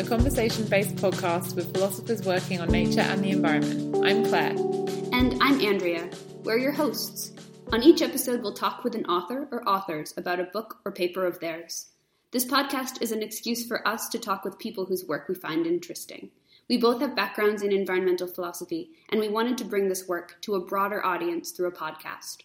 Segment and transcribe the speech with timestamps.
[0.00, 3.94] a conversation based podcast with philosophers working on nature and the environment.
[4.02, 4.54] I'm Claire.
[5.12, 6.08] And I'm Andrea.
[6.42, 7.32] We're your hosts.
[7.70, 11.26] On each episode, we'll talk with an author or authors about a book or paper
[11.26, 11.88] of theirs.
[12.30, 15.66] This podcast is an excuse for us to talk with people whose work we find
[15.66, 16.30] interesting.
[16.66, 20.54] We both have backgrounds in environmental philosophy, and we wanted to bring this work to
[20.54, 22.38] a broader audience through a podcast.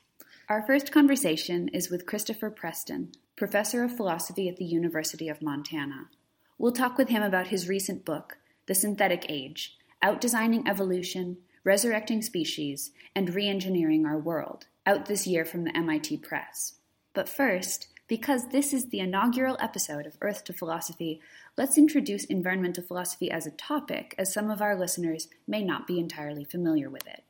[0.50, 6.10] Our first conversation is with Christopher Preston, professor of philosophy at the University of Montana.
[6.58, 12.92] We'll talk with him about his recent book, The Synthetic Age Outdesigning Evolution, Resurrecting Species,
[13.14, 16.76] and Reengineering Our World, out this year from the MIT Press.
[17.14, 21.20] But first, because this is the inaugural episode of Earth to Philosophy,
[21.58, 26.00] let's introduce environmental philosophy as a topic, as some of our listeners may not be
[26.00, 27.24] entirely familiar with it.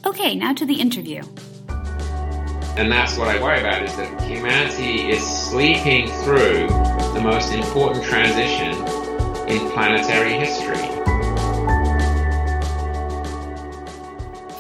[0.05, 1.23] Okay, now to the interview.
[2.77, 6.69] And that's what I worry about is that humanity is sleeping through
[7.15, 8.73] the most important transition
[9.49, 10.77] in planetary history.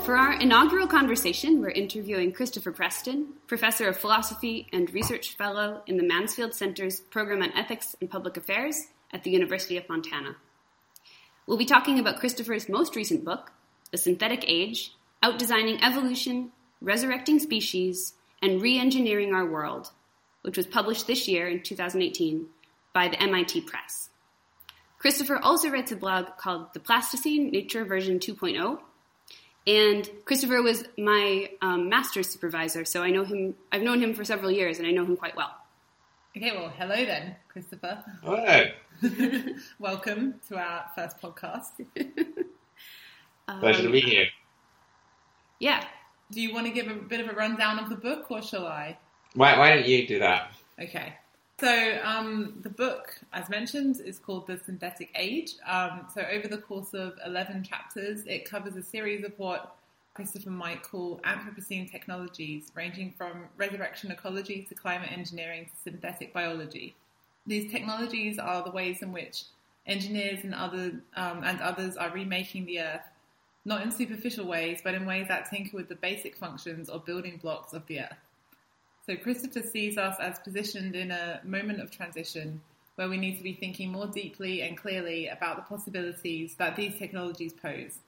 [0.06, 5.98] For our inaugural conversation, we're interviewing Christopher Preston, professor of philosophy and research fellow in
[5.98, 8.80] the Mansfield Center's Program on Ethics and Public Affairs
[9.12, 10.36] at the University of Montana.
[11.46, 13.52] We'll be talking about Christopher's most recent book,
[13.90, 19.90] The Synthetic Age Outdesigning Evolution, Resurrecting Species, and Reengineering Our World,
[20.42, 22.46] which was published this year in 2018
[22.92, 24.10] by the MIT Press.
[24.98, 28.78] Christopher also writes a blog called The Plasticene Nature Version 2.0
[29.66, 33.56] and Christopher was my um, master's supervisor, so I know him.
[33.72, 35.50] I've known him for several years, and I know him quite well.
[36.36, 38.04] Okay, well, hello then, Christopher.
[38.22, 38.64] Hello.
[39.78, 41.72] Welcome to our first podcast.
[43.60, 44.26] Pleasure to be here.
[45.58, 45.84] Yeah.
[46.30, 48.66] Do you want to give a bit of a rundown of the book, or shall
[48.66, 48.98] I?
[49.34, 50.52] Why, why don't you do that?
[50.80, 51.14] Okay.
[51.58, 55.54] So um, the book, as mentioned, is called The Synthetic Age.
[55.66, 59.74] Um, so over the course of 11 chapters, it covers a series of what
[60.12, 66.94] Christopher might call Anthropocene technologies, ranging from resurrection ecology to climate engineering to synthetic biology.
[67.46, 69.44] These technologies are the ways in which
[69.86, 73.02] engineers and, other, um, and others are remaking the Earth,
[73.66, 77.36] not in superficial ways, but in ways that tinker with the basic functions or building
[77.42, 78.16] blocks of the Earth.
[79.04, 82.60] So Christopher sees us as positioned in a moment of transition
[82.94, 86.96] where we need to be thinking more deeply and clearly about the possibilities that these
[86.96, 87.98] technologies pose.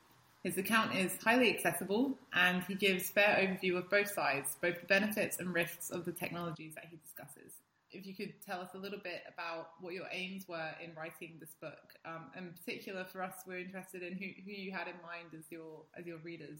[0.45, 4.87] His account is highly accessible and he gives fair overview of both sides, both the
[4.87, 7.58] benefits and risks of the technologies that he discusses.
[7.91, 11.37] If you could tell us a little bit about what your aims were in writing
[11.41, 14.95] this book, um, in particular for us, we're interested in who, who you had in
[15.03, 16.59] mind as your as your readers.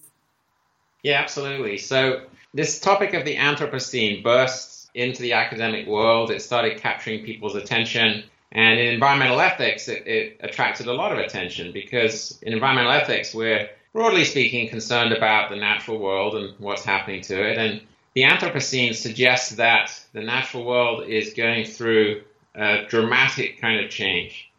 [1.03, 1.79] Yeah, absolutely.
[1.79, 6.31] So this topic of the Anthropocene burst into the academic world.
[6.31, 8.25] It started capturing people's attention.
[8.51, 13.35] And in environmental ethics, it, it attracted a lot of attention because in environmental ethics,
[13.35, 17.59] we're broadly speaking concerned about the natural world and what's happening to it.
[17.59, 17.81] And
[18.15, 22.23] the Anthropocene suggests that the natural world is going through
[22.55, 24.51] a dramatic kind of change.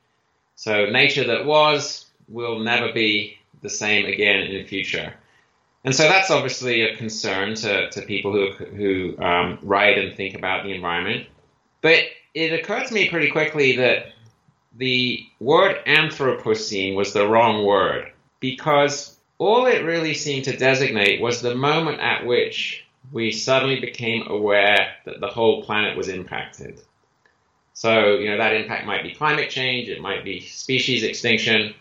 [0.56, 5.14] So nature that was will never be the same again in the future.
[5.84, 10.36] And so that's obviously a concern to, to people who, who um, write and think
[10.36, 11.28] about the environment.
[11.82, 12.04] But
[12.34, 14.08] it occurred to me pretty quickly that
[14.76, 21.42] the word Anthropocene was the wrong word because all it really seemed to designate was
[21.42, 26.80] the moment at which we suddenly became aware that the whole planet was impacted.
[27.74, 31.74] So, you know, that impact might be climate change, it might be species extinction,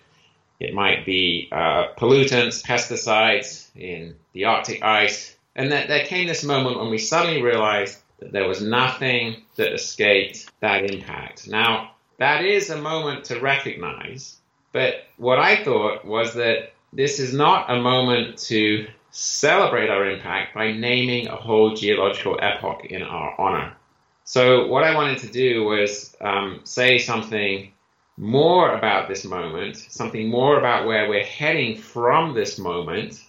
[0.60, 5.36] it might be uh, pollutants, pesticides in the Arctic ice.
[5.54, 9.72] And that there came this moment when we suddenly realized that there was nothing that
[9.72, 11.48] escaped that impact.
[11.48, 14.36] Now, that is a moment to recognize,
[14.72, 18.86] but what I thought was that this is not a moment to
[19.18, 23.74] celebrate our impact by naming a whole geological epoch in our honor.
[24.22, 27.72] So, what I wanted to do was um, say something
[28.16, 33.20] more about this moment, something more about where we're heading from this moment,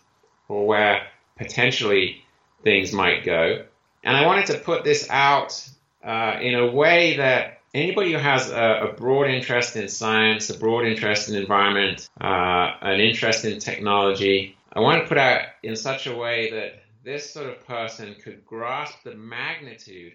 [0.48, 1.08] or where
[1.38, 2.24] potentially
[2.64, 3.66] things might go.
[4.04, 5.68] And I wanted to put this out
[6.04, 10.58] uh, in a way that anybody who has a, a, broad interest in science, a
[10.58, 15.76] broad interest in environment, uh, an interest in technology, I want to put out in
[15.76, 20.14] such a way that this sort of person could grasp the magnitude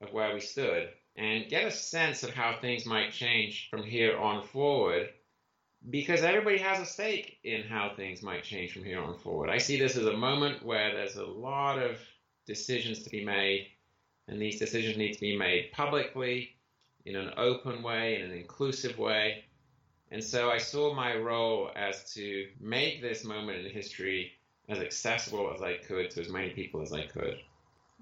[0.00, 4.16] of where we stood and get a sense of how things might change from here
[4.16, 5.08] on forward
[5.90, 9.50] because everybody has a stake in how things might change from here on forward.
[9.50, 11.98] I see this as a moment where there's a lot of
[12.46, 13.68] decisions to be made,
[14.26, 16.56] and these decisions need to be made publicly,
[17.04, 19.44] in an open way, in an inclusive way.
[20.10, 24.32] And so I saw my role as to make this moment in history
[24.68, 27.38] as accessible as I could to as many people as I could.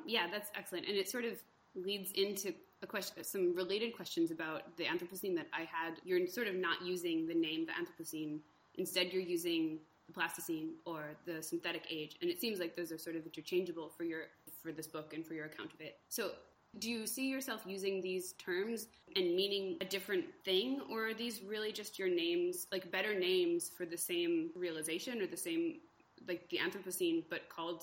[0.07, 0.87] Yeah, that's excellent.
[0.87, 1.39] And it sort of
[1.75, 2.53] leads into
[2.83, 5.95] a question, some related questions about the Anthropocene that I had.
[6.05, 8.39] You're sort of not using the name the Anthropocene.
[8.77, 12.99] Instead, you're using the Plasticene or the Synthetic Age, and it seems like those are
[12.99, 14.25] sort of interchangeable for your
[14.63, 15.99] for this book and for your account of it.
[16.09, 16.33] So,
[16.79, 18.87] do you see yourself using these terms
[19.17, 23.69] and meaning a different thing, or are these really just your names, like better names
[23.69, 25.81] for the same realization or the same,
[26.29, 27.83] like the Anthropocene, but called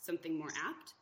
[0.00, 0.94] something more apt?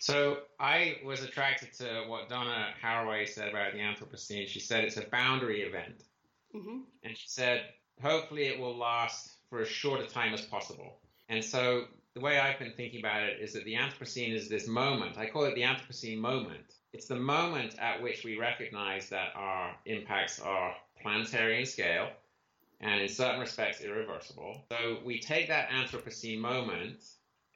[0.00, 4.46] So I was attracted to what Donna Haraway said about the Anthropocene.
[4.46, 6.04] She said it's a boundary event.
[6.54, 6.78] Mm-hmm.
[7.04, 7.66] And she said,
[8.02, 10.98] hopefully it will last for as short a time as possible.
[11.28, 14.68] And so the way I've been thinking about it is that the Anthropocene is this
[14.68, 15.16] moment.
[15.16, 16.74] I call it the Anthropocene moment.
[16.92, 22.10] It's the moment at which we recognize that our impacts are planetary in scale
[22.80, 24.62] and in certain respects irreversible.
[24.70, 27.02] So we take that Anthropocene moment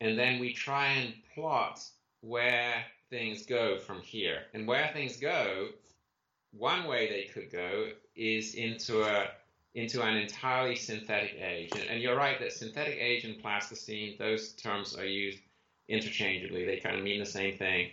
[0.00, 1.82] and then we try and plot
[2.22, 4.42] where things go from here.
[4.54, 5.68] And where things go,
[6.52, 9.28] one way they could go is into a
[9.76, 11.70] into an entirely synthetic age.
[11.74, 15.38] And, and, you're right that synthetic age and plasticene, those terms are used
[15.86, 16.64] interchangeably.
[16.64, 17.90] They kind of mean the same thing.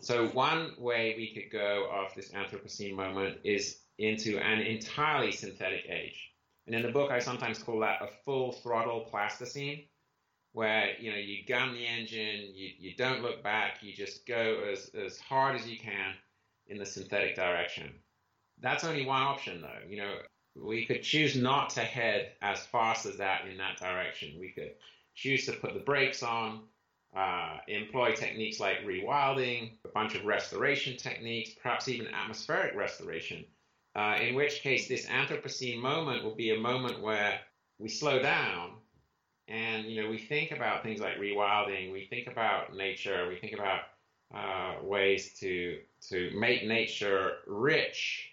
[0.00, 5.88] So one way we could go off this Anthropocene moment is into an entirely synthetic
[5.88, 6.32] age.
[6.66, 9.86] And in the book, I sometimes call that a full throttle plasticene
[10.52, 14.64] where you know you gun the engine, you, you don't look back, you just go
[14.70, 16.12] as, as hard as you can
[16.66, 17.90] in the synthetic direction.
[18.60, 19.88] That's only one option though.
[19.88, 20.14] You know,
[20.62, 24.34] we could choose not to head as fast as that in that direction.
[24.38, 24.72] We could
[25.14, 26.62] choose to put the brakes on,
[27.16, 33.44] uh, employ techniques like rewilding, a bunch of restoration techniques, perhaps even atmospheric restoration.
[33.94, 37.40] Uh, in which case, this Anthropocene moment will be a moment where
[37.78, 38.72] we slow down
[39.48, 41.92] and you know, we think about things like rewilding.
[41.92, 43.28] We think about nature.
[43.28, 43.80] We think about
[44.34, 45.78] uh, ways to
[46.08, 48.32] to make nature rich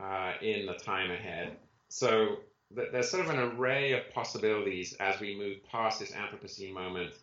[0.00, 1.56] uh, in the time ahead.
[1.88, 2.36] So
[2.74, 7.14] th- there's sort of an array of possibilities as we move past this Anthropocene moment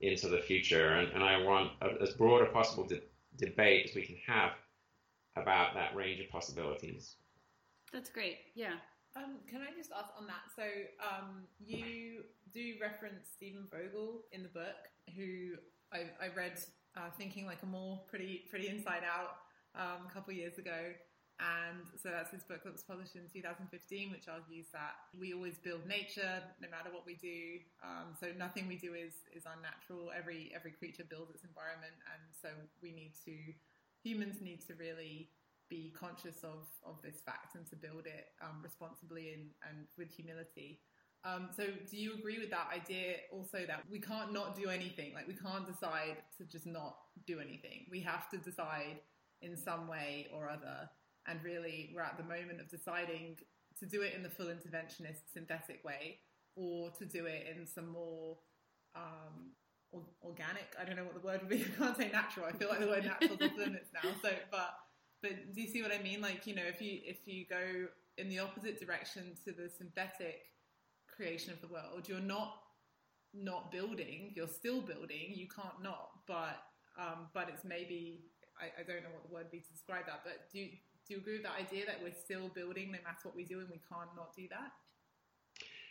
[0.00, 3.02] into the future, and, and I want a, as broad a possible de-
[3.36, 4.52] debate as we can have
[5.36, 7.16] about that range of possibilities.
[7.92, 8.38] That's great.
[8.54, 8.74] Yeah.
[9.16, 10.42] Um, can I just ask on that?
[10.54, 10.62] So
[11.02, 14.76] um, you do reference Steven Vogel in the book,
[15.16, 15.54] who
[15.92, 16.60] I, I read
[16.96, 19.36] uh, thinking like a mall pretty pretty inside out
[19.74, 20.92] um, a couple years ago.
[21.38, 23.70] And so that's his book that was published in 2015,
[24.10, 27.62] which argues that we always build nature no matter what we do.
[27.78, 30.10] Um, so nothing we do is is unnatural.
[30.10, 32.50] Every every creature builds its environment, and so
[32.82, 33.34] we need to
[34.02, 35.30] humans need to really
[35.70, 40.10] be conscious of of this fact and to build it um, responsibly and, and with
[40.10, 40.82] humility.
[41.24, 45.14] Um, so, do you agree with that idea also that we can't not do anything?
[45.14, 47.86] Like, we can't decide to just not do anything.
[47.90, 49.00] We have to decide
[49.42, 50.88] in some way or other.
[51.28, 53.36] And really, we're at the moment of deciding
[53.78, 56.18] to do it in the full interventionist synthetic way
[56.56, 58.36] or to do it in some more
[58.96, 59.52] um,
[60.22, 60.74] organic.
[60.80, 61.64] I don't know what the word would be.
[61.78, 62.46] I can't say natural.
[62.46, 64.10] I feel like the word natural is off limits now.
[64.22, 64.74] So, but
[65.22, 66.20] but do you see what I mean?
[66.20, 70.40] Like, you know, if you if you go in the opposite direction to the synthetic
[71.14, 72.54] creation of the world, you're not
[73.34, 74.32] not building.
[74.34, 75.32] You're still building.
[75.34, 76.10] You can't not.
[76.26, 76.62] But
[76.98, 78.24] um, but it's maybe
[78.60, 80.22] I, I don't know what the word would be to describe that.
[80.24, 80.68] But do you,
[81.08, 83.60] do you agree with that idea that we're still building no matter what we do
[83.60, 84.72] and we can't not do that?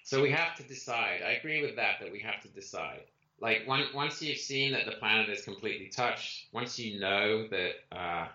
[0.04, 1.22] So we have to decide.
[1.26, 1.96] I agree with that.
[2.00, 3.02] That we have to decide.
[3.40, 7.72] Like one, once you've seen that the planet is completely touched, once you know that
[7.92, 8.28] uh,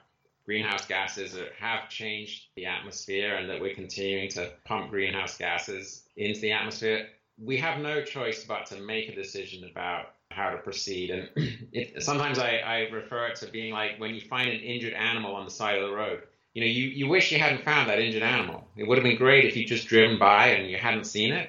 [0.45, 6.41] greenhouse gases have changed the atmosphere and that we're continuing to pump greenhouse gases into
[6.41, 7.09] the atmosphere,
[7.43, 11.11] we have no choice but to make a decision about how to proceed.
[11.11, 11.29] And
[11.73, 15.35] it, sometimes I, I refer it to being like when you find an injured animal
[15.35, 16.23] on the side of the road.
[16.55, 18.65] You know, you, you wish you hadn't found that injured animal.
[18.77, 21.49] It would have been great if you'd just driven by and you hadn't seen it.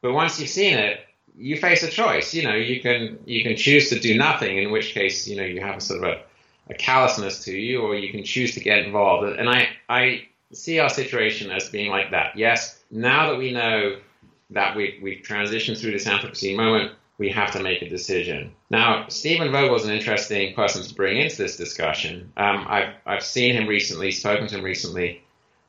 [0.00, 1.00] But once you've seen it,
[1.36, 2.34] you face a choice.
[2.34, 5.44] You know, you can you can choose to do nothing, in which case, you know,
[5.44, 8.60] you have a sort of a, a callousness to you, or you can choose to
[8.60, 9.38] get involved.
[9.38, 12.36] And I I see our situation as being like that.
[12.36, 13.98] Yes, now that we know
[14.50, 18.52] that we we've transitioned through this Anthropocene moment, we have to make a decision.
[18.70, 22.32] Now, Steven Vogel is an interesting person to bring into this discussion.
[22.36, 25.22] Um, I've I've seen him recently, spoken to him recently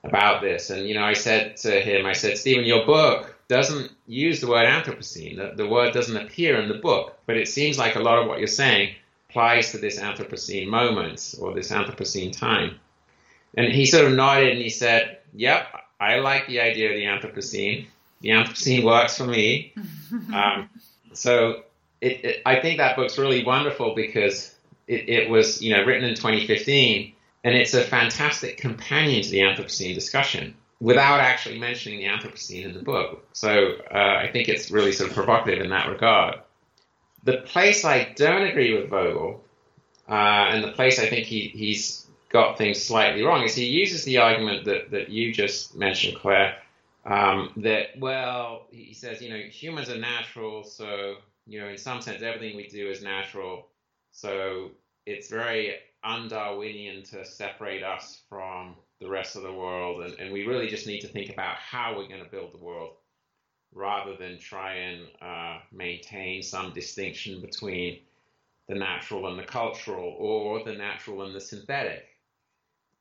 [0.03, 3.91] about this, and you know, I said to him, I said, Steven, your book doesn't
[4.07, 5.37] use the word Anthropocene.
[5.37, 8.27] The, the word doesn't appear in the book, but it seems like a lot of
[8.27, 8.95] what you're saying
[9.29, 12.79] applies to this Anthropocene moment or this Anthropocene time.
[13.55, 15.67] And he sort of nodded and he said, Yep,
[15.99, 17.85] I like the idea of the Anthropocene.
[18.21, 19.73] The Anthropocene works for me.
[20.33, 20.69] um,
[21.17, 21.63] so
[22.01, 24.53] it, it, I think that book's really wonderful because
[24.88, 29.39] it, it was, you know, written in 2015, and it's a fantastic companion to the
[29.39, 33.25] Anthropocene discussion without actually mentioning the Anthropocene in the book.
[33.34, 36.39] So uh, I think it's really sort of provocative in that regard.
[37.24, 39.43] The place I don't agree with Vogel,
[40.07, 44.03] uh, and the place I think he, he's got things slightly wrong, is he uses
[44.03, 46.57] the argument that, that you just mentioned, Claire,
[47.05, 52.01] um, that, well, he says, you know, humans are natural, so, you know, in some
[52.01, 53.67] sense, everything we do is natural.
[54.12, 54.71] So
[55.05, 60.45] it's very un-Darwinian to separate us from the rest of the world, and, and we
[60.45, 62.91] really just need to think about how we're going to build the world
[63.74, 67.97] rather than try and uh, maintain some distinction between
[68.67, 72.05] the natural and the cultural or the natural and the synthetic.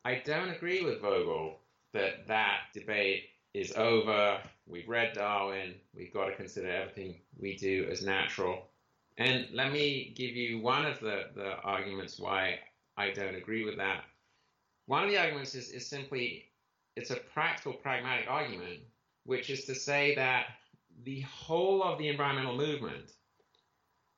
[0.04, 1.61] I don't agree with Vogel
[1.94, 3.23] that that debate
[3.54, 4.38] is over.
[4.66, 5.75] We've read Darwin.
[5.94, 8.66] We've got to consider everything we do as natural.
[9.16, 12.58] And let me give you one of the, the arguments why
[12.96, 14.04] I don't agree with that.
[14.87, 16.46] One of the arguments is, is simply
[16.96, 18.80] it's a practical, pragmatic argument,
[19.25, 20.46] which is to say that
[21.04, 23.12] the whole of the environmental movement,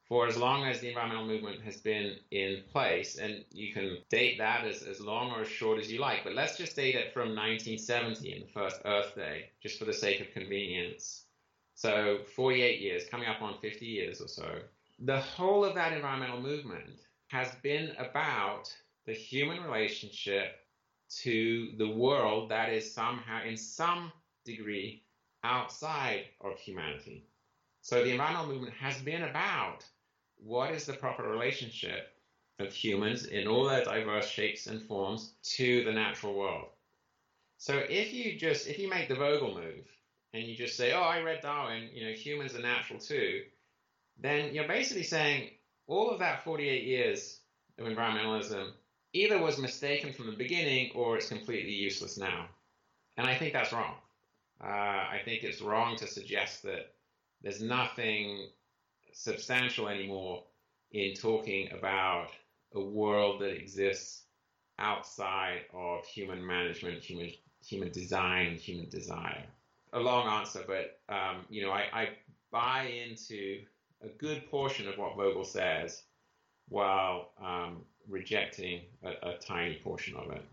[0.08, 4.38] for as long as the environmental movement has been in place, and you can date
[4.38, 7.12] that as, as long or as short as you like, but let's just date it
[7.12, 11.24] from 1970 and the first Earth Day, just for the sake of convenience.
[11.74, 14.48] So 48 years, coming up on 50 years or so.
[15.00, 18.74] The whole of that environmental movement has been about
[19.06, 20.60] the human relationship
[21.22, 24.12] to the world that is somehow, in some
[24.44, 25.02] degree,
[25.44, 27.26] outside of humanity.
[27.82, 29.84] So the environmental movement has been about
[30.38, 32.12] what is the proper relationship
[32.58, 36.68] of humans in all their diverse shapes and forms to the natural world.
[37.58, 39.86] So if you just if you make the Vogel move
[40.32, 43.44] and you just say, "Oh, I read Darwin, you know, humans are natural too,"
[44.18, 45.50] then you're basically saying
[45.86, 47.40] all of that 48 years
[47.78, 48.72] of environmentalism
[49.12, 52.48] either was mistaken from the beginning or it's completely useless now.
[53.16, 53.94] And I think that's wrong.
[54.62, 56.94] Uh, I think it's wrong to suggest that
[57.42, 58.48] there's nothing
[59.16, 60.42] substantial anymore
[60.92, 62.28] in talking about
[62.74, 64.24] a world that exists
[64.78, 67.32] outside of human management, human
[67.64, 69.44] human design, human desire.
[69.94, 72.08] A long answer, but um, you know, I, I
[72.52, 73.62] buy into
[74.02, 76.02] a good portion of what Vogel says,
[76.68, 80.44] while um, rejecting a, a tiny portion of it.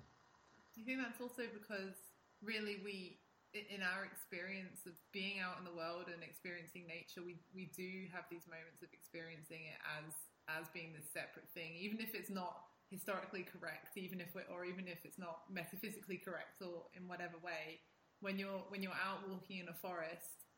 [0.75, 1.96] You think that's also because
[2.41, 3.17] really we
[3.53, 8.10] in our experience of being out in the world and experiencing nature, we, we do
[8.10, 10.13] have these moments of experiencing it as
[10.51, 14.65] as being this separate thing, even if it's not historically correct, even if we're, or
[14.65, 17.79] even if it's not metaphysically correct or in whatever way.
[18.19, 20.50] When you're when you're out walking in a forest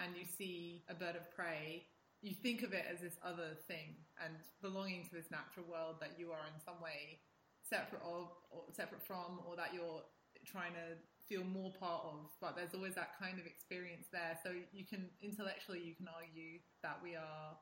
[0.00, 1.86] and you see a bird of prey,
[2.22, 6.18] you think of it as this other thing and belonging to this natural world that
[6.18, 7.22] you are in some way
[7.62, 10.02] separate of or separate from or that you're
[10.46, 10.96] trying to
[11.28, 15.08] feel more part of but there's always that kind of experience there so you can
[15.22, 17.56] intellectually you can argue that we are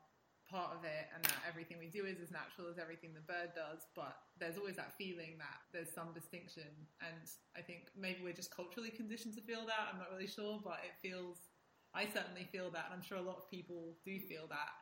[0.46, 3.50] part of it and that everything we do is as natural as everything the bird
[3.58, 6.70] does but there's always that feeling that there's some distinction
[7.02, 7.26] and
[7.58, 10.78] i think maybe we're just culturally conditioned to feel that i'm not really sure but
[10.86, 11.50] it feels
[11.96, 14.76] I certainly feel that, and I'm sure a lot of people do feel that.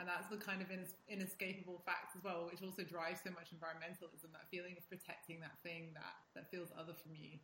[0.00, 0.68] And that's the kind of
[1.08, 5.60] inescapable fact as well, which also drives so much environmentalism that feeling of protecting that
[5.60, 7.40] thing that, that feels other from you.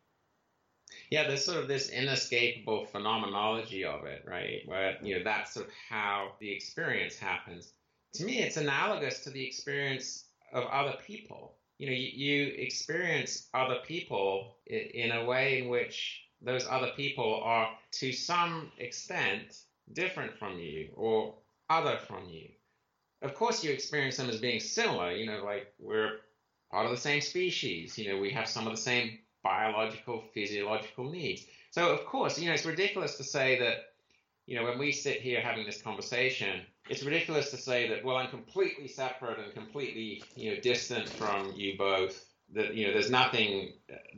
[1.13, 4.63] Yeah, there's sort of this inescapable phenomenology of it, right?
[4.65, 7.71] Where, you know, that's sort of how the experience happens.
[8.15, 11.53] To me, it's analogous to the experience of other people.
[11.77, 17.41] You know, you, you experience other people in, a way in which those other people
[17.43, 19.55] are to some extent
[19.93, 21.35] different from you or
[21.69, 22.49] other from you.
[23.21, 26.21] Of course, you experience them as being similar, you know, like we're
[26.71, 31.09] part of the same species, you know, we have some of the same biological, physiological
[31.09, 31.45] needs.
[31.71, 33.93] So, of course, you know, it's ridiculous to say that
[34.45, 38.17] you know, when we sit here having this conversation, it's ridiculous to say that, well,
[38.17, 42.25] I'm completely separate and completely, you know, distant from you both.
[42.53, 43.71] That you know, there's nothing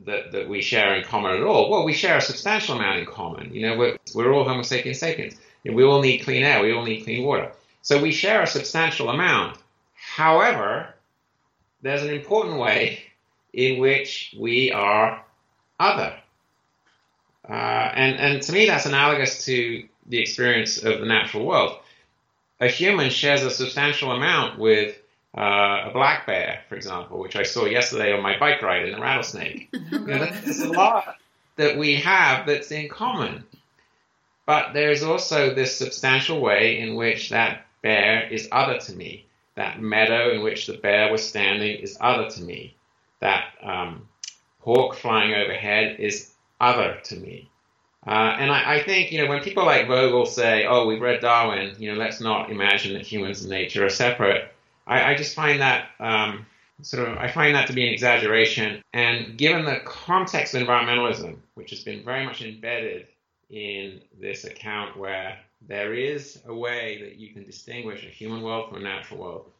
[0.04, 1.70] that, that we share in common at all.
[1.70, 3.54] Well, we share a substantial amount in common.
[3.54, 5.36] You know, we're, we're all Homo sapiens sapiens.
[5.62, 6.60] You know, we all need clean air.
[6.60, 7.52] We all need clean water.
[7.82, 9.58] So we share a substantial amount.
[9.94, 10.94] However,
[11.82, 13.00] there's an important way
[13.56, 15.24] in which we are
[15.80, 16.14] other.
[17.48, 21.78] Uh, and, and to me, that's analogous to the experience of the natural world.
[22.60, 24.96] A human shares a substantial amount with
[25.36, 28.94] uh, a black bear, for example, which I saw yesterday on my bike ride in
[28.94, 29.68] a rattlesnake.
[29.90, 31.16] you know, there's a lot
[31.56, 33.44] that we have that's in common.
[34.44, 39.26] But there's also this substantial way in which that bear is other to me.
[39.54, 42.75] That meadow in which the bear was standing is other to me.
[43.20, 44.08] That um,
[44.60, 47.50] hawk flying overhead is other to me.
[48.06, 51.20] Uh, and I, I, think, you know, when people like Vogel say, oh, we've read
[51.20, 54.52] Darwin, you know, let's not imagine that humans and nature are separate,
[54.86, 56.46] I, I just find that um,
[56.82, 58.80] sort of, I find that to be an exaggeration.
[58.92, 63.08] And given the context of environmentalism, which has been very much embedded
[63.50, 68.68] in this account where there is a way that you can distinguish a human world
[68.68, 69.50] from a natural world,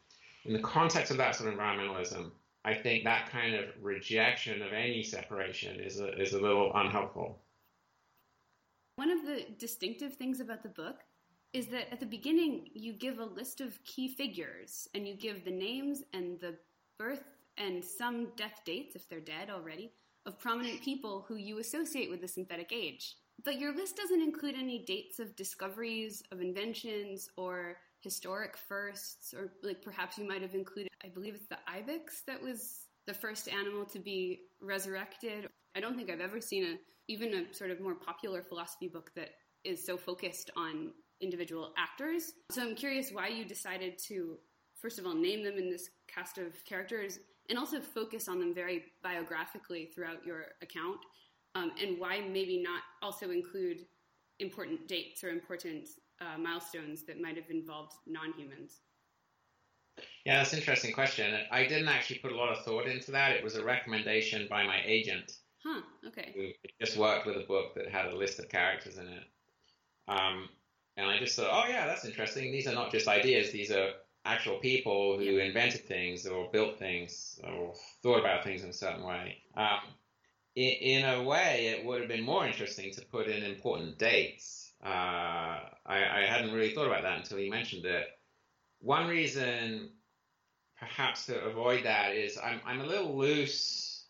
[0.45, 2.31] in the context of that sort of environmentalism,
[2.67, 7.39] I think that kind of rejection of any separation is a, is a little unhelpful.
[8.97, 10.97] One of the distinctive things about the book
[11.53, 15.45] is that at the beginning you give a list of key figures and you give
[15.45, 16.57] the names and the
[16.99, 17.23] birth
[17.57, 19.93] and some death dates, if they're dead already,
[20.27, 23.15] of prominent people who you associate with the synthetic age.
[23.45, 29.51] But your list doesn't include any dates of discoveries, of inventions, or historic firsts, or
[29.65, 32.61] like perhaps you might have included, I believe it's the ibex that was
[33.09, 35.49] the first animal to be resurrected.
[35.77, 36.75] I don't think I've ever seen a
[37.09, 39.31] even a sort of more popular philosophy book that
[39.65, 42.23] is so focused on individual actors.
[42.53, 44.39] So I'm curious why you decided to,
[44.81, 48.55] first of all, name them in this cast of characters and also focus on them
[48.55, 51.01] very biographically throughout your account,
[51.57, 53.79] um, and why maybe not also include
[54.39, 55.89] important dates or important
[56.21, 58.81] uh, milestones that might have involved non humans.
[60.25, 61.35] Yeah, that's an interesting question.
[61.51, 63.33] I didn't actually put a lot of thought into that.
[63.33, 65.33] It was a recommendation by my agent.
[65.65, 66.33] Huh, okay.
[66.35, 69.25] Who just worked with a book that had a list of characters in it.
[70.09, 70.49] Um,
[70.97, 72.53] and I just thought, oh, yeah, that's interesting.
[72.53, 73.91] These are not just ideas, these are
[74.25, 75.45] actual people who yeah.
[75.45, 79.39] invented things or built things or thought about things in a certain way.
[79.57, 79.81] Um,
[80.55, 84.66] in, in, a way, it would have been more interesting to put in important dates.
[84.85, 88.07] Uh, I, I hadn't really thought about that until you mentioned it.
[88.81, 89.91] One reason,
[90.79, 94.05] perhaps, to avoid that is I'm, I'm a little loose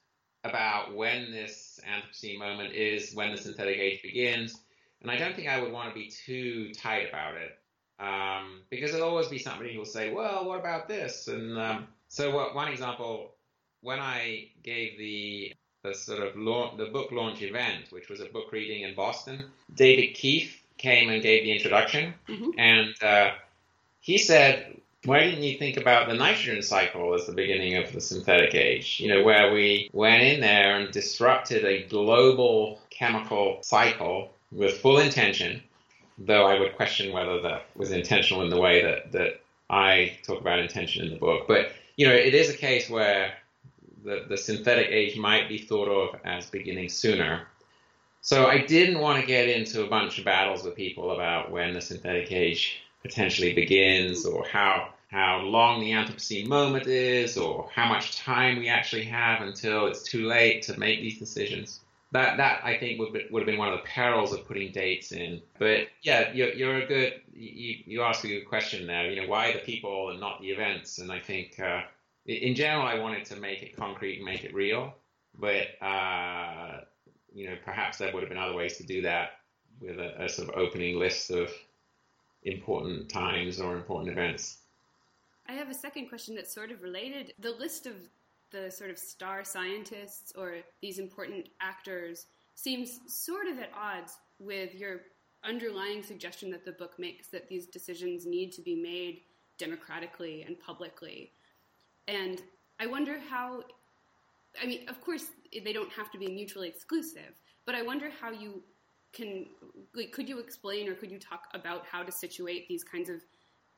[0.44, 4.60] about when this Anthropocene moment is, when the synthetic age begins,
[5.02, 7.52] and I don't think I would want to be too tight about it.
[7.98, 11.28] Um, because there'll always be somebody who will say, well, what about this?
[11.28, 13.36] And um, so, what, one example,
[13.80, 15.52] when I gave the
[15.86, 19.44] the sort of launch, the book launch event, which was a book reading in Boston,
[19.74, 22.50] David Keith came and gave the introduction, mm-hmm.
[22.58, 23.30] and uh,
[24.00, 28.00] he said, why didn't you think about the nitrogen cycle as the beginning of the
[28.00, 28.98] synthetic age?
[28.98, 34.98] You know, where we went in there and disrupted a global chemical cycle with full
[34.98, 35.62] intention,
[36.18, 40.40] though I would question whether that was intentional in the way that, that I talk
[40.40, 41.46] about intention in the book.
[41.46, 43.34] But, you know, it is a case where
[44.06, 47.46] the, the synthetic age might be thought of as beginning sooner.
[48.22, 51.74] So I didn't want to get into a bunch of battles with people about when
[51.74, 57.88] the synthetic age potentially begins or how how long the Anthropocene moment is or how
[57.88, 61.80] much time we actually have until it's too late to make these decisions.
[62.10, 64.72] That that I think would be, would have been one of the perils of putting
[64.72, 65.40] dates in.
[65.58, 69.10] But yeah, you're, you're a good you you asked a good question there.
[69.10, 70.98] You know why the people and not the events?
[70.98, 71.82] And I think uh,
[72.26, 74.94] in general I wanted to make it concrete and make it real.
[75.38, 76.80] But uh,
[77.32, 79.30] you know perhaps there would have been other ways to do that
[79.80, 81.52] with a, a sort of opening list of
[82.42, 84.58] important times or important events.
[85.48, 87.34] I have a second question that's sort of related.
[87.38, 87.94] The list of
[88.50, 94.74] the sort of star scientists or these important actors seems sort of at odds with
[94.74, 95.02] your
[95.44, 99.20] underlying suggestion that the book makes that these decisions need to be made
[99.58, 101.32] democratically and publicly.
[102.08, 102.42] And
[102.80, 103.62] I wonder how,
[104.62, 108.30] I mean, of course, they don't have to be mutually exclusive, but I wonder how
[108.30, 108.62] you
[109.12, 109.46] can,
[109.94, 113.22] like, could you explain or could you talk about how to situate these kinds of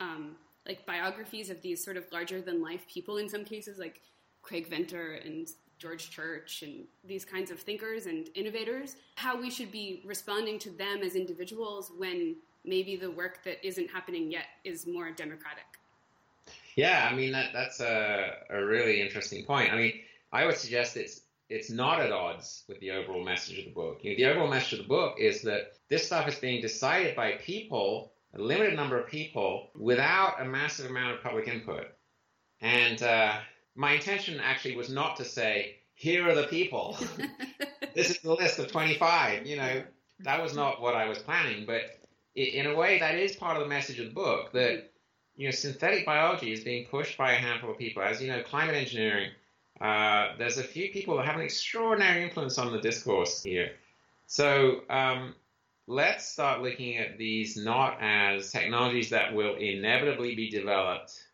[0.00, 0.36] um,
[0.66, 4.02] like biographies of these sort of larger than life people in some cases, like
[4.42, 9.72] Craig Venter and George Church and these kinds of thinkers and innovators, how we should
[9.72, 14.86] be responding to them as individuals when maybe the work that isn't happening yet is
[14.86, 15.77] more democratic.
[16.78, 19.72] Yeah, I mean that that's a, a really interesting point.
[19.72, 19.94] I mean,
[20.32, 23.98] I would suggest it's it's not at odds with the overall message of the book.
[24.02, 27.16] You know, the overall message of the book is that this stuff is being decided
[27.16, 31.86] by people, a limited number of people, without a massive amount of public input.
[32.60, 33.38] And uh,
[33.74, 36.96] my intention actually was not to say, here are the people.
[37.94, 39.46] this is the list of 25.
[39.46, 39.82] You know,
[40.20, 41.66] that was not what I was planning.
[41.66, 41.82] But
[42.36, 44.92] in a way, that is part of the message of the book that,
[45.38, 48.02] you know, synthetic biology is being pushed by a handful of people.
[48.02, 49.30] As you know, climate engineering
[49.80, 53.72] uh, there's a few people that have an extraordinary influence on the discourse here.
[54.26, 55.34] So um,
[55.86, 61.24] let's start looking at these not as technologies that will inevitably be developed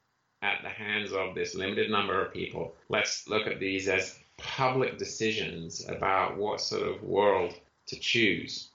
[0.42, 2.74] at the hands of this limited number of people.
[2.90, 7.54] Let's look at these as public decisions about what sort of world
[7.86, 8.68] to choose.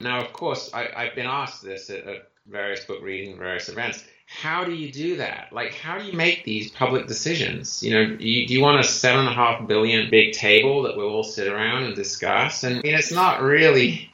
[0.00, 4.04] Now, of course, I, have been asked this at, at various book reading, various events
[4.26, 5.48] how do you do that?
[5.52, 7.82] Like, how do you make these public decisions?
[7.82, 10.82] You know, do you, do you want a seven and a half billion big table
[10.82, 12.64] that we'll all sit around and discuss?
[12.64, 14.12] And I mean, it's not really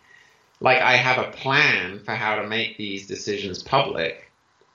[0.61, 4.31] like I have a plan for how to make these decisions public.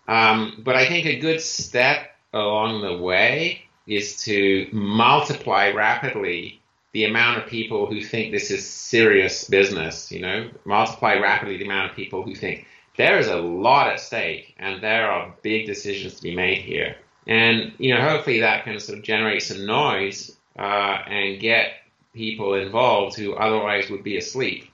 [0.07, 6.61] Um, but I think a good step along the way is to multiply rapidly
[6.93, 11.65] the amount of people who think this is serious business, you know, multiply rapidly the
[11.65, 12.65] amount of people who think
[12.97, 16.97] there is a lot at stake and there are big decisions to be made here.
[17.27, 20.61] And, you know, hopefully that can sort of generate some noise uh,
[21.07, 21.73] and get
[22.13, 24.65] people involved who otherwise would be asleep.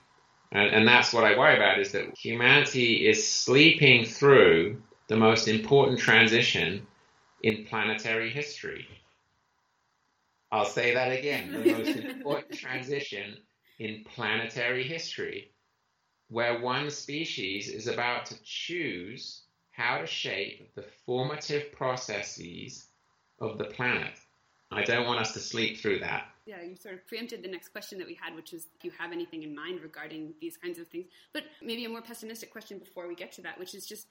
[0.52, 5.48] And, and that's what I worry about is that humanity is sleeping through the most
[5.48, 6.86] important transition
[7.42, 8.86] in planetary history.
[10.50, 13.36] I'll say that again the most important transition
[13.78, 15.50] in planetary history
[16.28, 22.86] where one species is about to choose how to shape the formative processes
[23.40, 24.14] of the planet.
[24.70, 26.26] I don't want us to sleep through that.
[26.46, 28.90] Yeah, you sort of preempted the next question that we had, which is if you
[28.98, 31.06] have anything in mind regarding these kinds of things.
[31.32, 34.06] But maybe a more pessimistic question before we get to that, which is just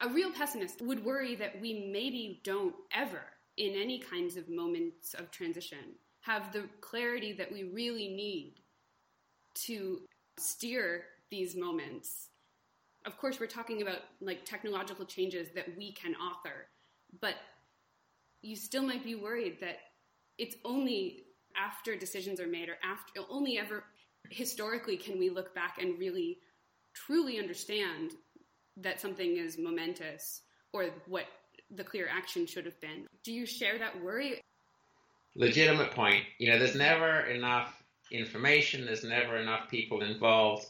[0.00, 3.22] a real pessimist would worry that we maybe don't ever,
[3.56, 8.54] in any kinds of moments of transition, have the clarity that we really need
[9.54, 10.00] to
[10.38, 12.28] steer these moments.
[13.06, 16.66] Of course, we're talking about like technological changes that we can author,
[17.20, 17.34] but
[18.42, 19.78] you still might be worried that
[20.38, 21.24] it's only
[21.56, 23.84] after decisions are made or after only ever
[24.30, 26.38] historically can we look back and really
[26.94, 28.12] truly understand
[28.76, 31.24] that something is momentous or what
[31.70, 33.06] the clear action should have been.
[33.24, 34.40] Do you share that worry?
[35.34, 36.24] Legitimate point.
[36.38, 40.66] You know, there's never enough information, there's never enough people involved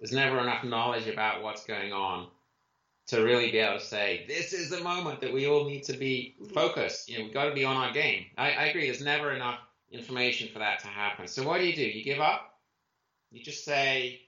[0.00, 2.28] there's never enough knowledge about what's going on
[3.08, 5.92] to really be able to say this is the moment that we all need to
[5.92, 7.08] be focused.
[7.08, 8.26] You know, we've got to be on our game.
[8.38, 8.86] I, I agree.
[8.86, 9.58] There's never enough
[9.90, 11.26] information for that to happen.
[11.28, 11.82] So what do you do?
[11.82, 12.54] You give up?
[13.30, 14.22] You just say,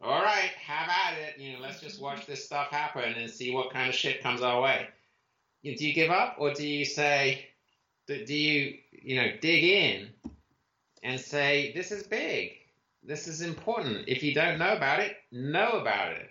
[0.00, 1.40] all right, have at it.
[1.40, 4.42] You know, let's just watch this stuff happen and see what kind of shit comes
[4.42, 4.88] our way.
[5.62, 7.46] You know, do you give up or do you say,
[8.06, 10.08] do you, you know, dig in
[11.02, 12.59] and say, this is big?
[13.02, 14.08] This is important.
[14.08, 16.30] If you don't know about it, know about it.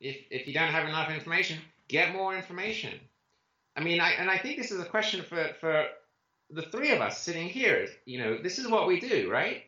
[0.00, 2.98] If if you don't have enough information, get more information.
[3.76, 5.86] I mean, I, and I think this is a question for for
[6.50, 7.88] the three of us sitting here.
[8.04, 9.64] You know, this is what we do, right?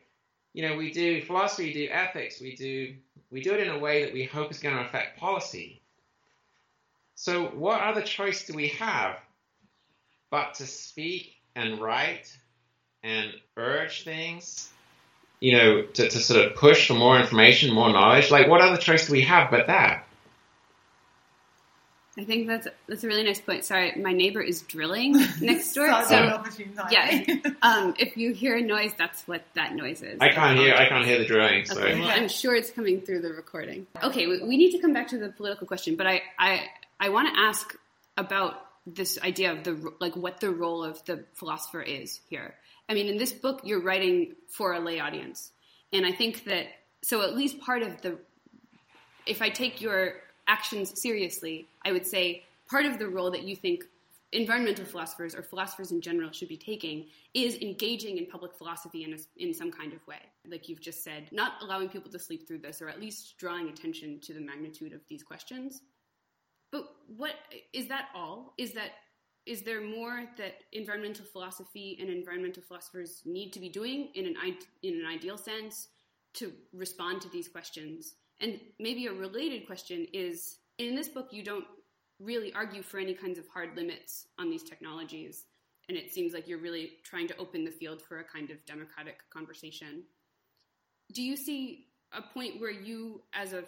[0.53, 2.95] You know, we do philosophy, we do ethics, we do
[3.31, 5.81] we do it in a way that we hope is going to affect policy.
[7.15, 9.19] So, what other choice do we have
[10.29, 12.35] but to speak and write
[13.03, 14.72] and urge things
[15.43, 18.31] you know, to, to sort of push for more information, more knowledge?
[18.31, 20.07] Like, what other choice do we have but that?
[22.17, 23.65] I think that's that's a really nice point.
[23.65, 25.87] Sorry, my neighbor is drilling next door.
[26.05, 26.43] so
[26.89, 27.25] yeah,
[27.61, 30.19] um, if you hear a noise, that's what that noise is.
[30.21, 30.75] I can't hear.
[30.75, 31.65] I can't hear the drilling.
[31.65, 32.01] So okay.
[32.01, 33.87] I'm sure it's coming through the recording.
[34.01, 36.67] Okay, we, we need to come back to the political question, but I I,
[36.99, 37.75] I want to ask
[38.15, 42.53] about this idea of the like what the role of the philosopher is here.
[42.89, 45.51] I mean, in this book, you're writing for a lay audience.
[45.91, 46.67] And I think that,
[47.01, 48.17] so at least part of the,
[49.25, 50.15] if I take your
[50.47, 53.83] actions seriously, I would say part of the role that you think
[54.33, 59.13] environmental philosophers or philosophers in general should be taking is engaging in public philosophy in,
[59.13, 60.17] a, in some kind of way.
[60.49, 63.69] Like you've just said, not allowing people to sleep through this, or at least drawing
[63.69, 65.81] attention to the magnitude of these questions.
[66.71, 67.35] But what
[67.71, 68.53] is that all?
[68.57, 68.89] Is that
[69.45, 74.35] is there more that environmental philosophy and environmental philosophers need to be doing in an
[74.83, 75.89] in an ideal sense
[76.35, 78.15] to respond to these questions?
[78.39, 81.65] And maybe a related question is in this book, you don't
[82.19, 85.45] really argue for any kinds of hard limits on these technologies.
[85.89, 88.65] And it seems like you're really trying to open the field for a kind of
[88.65, 90.03] democratic conversation.
[91.11, 93.63] Do you see a point where you, as a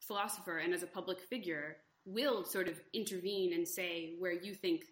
[0.00, 4.84] philosopher and as a public figure, will sort of intervene and say where you think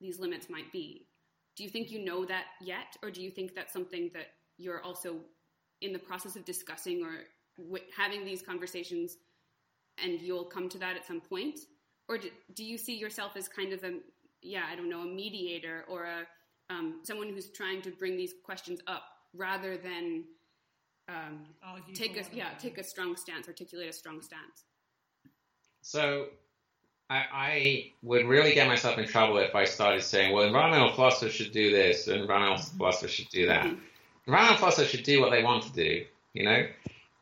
[0.00, 1.06] these limits might be?
[1.56, 2.96] Do you think you know that yet?
[3.02, 4.26] Or do you think that's something that
[4.58, 5.16] you're also
[5.80, 7.24] in the process of discussing or
[7.58, 9.16] w- having these conversations
[10.02, 11.60] and you'll come to that at some point?
[12.08, 13.94] Or do, do you see yourself as kind of a,
[14.42, 16.26] yeah, I don't know, a mediator or a
[16.68, 20.24] um, someone who's trying to bring these questions up rather than
[21.08, 21.46] um,
[21.94, 24.64] take a yeah take a strong stance, articulate a strong stance.
[25.82, 26.26] So
[27.08, 31.34] I, I, would really get myself in trouble if I started saying, well, environmental philosophers
[31.34, 32.78] should do this, and environmental mm-hmm.
[32.78, 33.66] philosophers should do that.
[33.66, 33.80] Mm-hmm.
[34.26, 36.66] Environmental philosophers should do what they want to do, you know?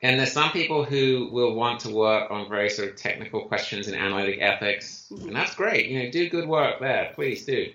[0.00, 3.88] And there's some people who will want to work on very sort of technical questions
[3.88, 5.28] in analytic ethics, mm-hmm.
[5.28, 5.86] and that's great.
[5.86, 7.72] You know, do good work there, please do.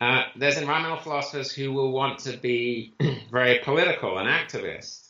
[0.00, 2.92] Uh, there's environmental philosophers who will want to be
[3.30, 5.08] very political and activist.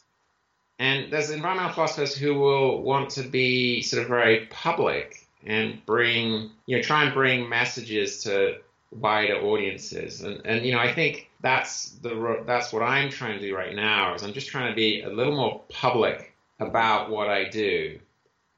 [0.78, 6.50] And there's environmental philosophers who will want to be sort of very public and bring,
[6.66, 8.58] you know, try and bring messages to
[8.90, 10.22] wider audiences.
[10.22, 13.74] And, and you know, I think that's the that's what I'm trying to do right
[13.74, 14.14] now.
[14.14, 17.98] Is I'm just trying to be a little more public about what I do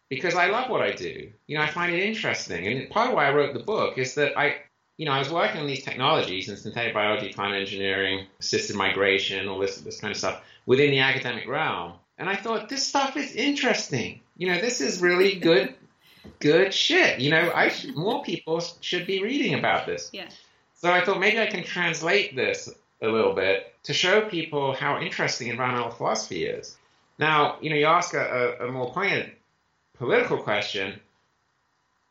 [0.09, 1.33] because I love what I do.
[1.47, 4.15] You know, I find it interesting, and part of why I wrote the book is
[4.15, 4.57] that I.
[4.99, 9.47] You know, I was working on these technologies and synthetic biology, climate engineering, assisted migration,
[9.47, 11.93] all this this kind of stuff within the academic realm.
[12.17, 14.21] And I thought this stuff is interesting.
[14.39, 15.75] You know, this is really good
[16.41, 17.21] good shit.
[17.21, 20.11] You know, I more people should be reading about this.
[20.13, 20.29] Yeah.
[20.75, 22.69] So I thought maybe I can translate this
[23.03, 26.77] a little bit to show people how interesting environmental philosophy is.
[27.19, 29.33] Now, you know, you ask a, a more poignant
[29.95, 31.01] political question.